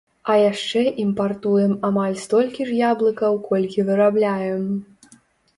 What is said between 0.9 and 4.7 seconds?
імпартуем амаль столькі ж яблыкаў, колькі вырабляем.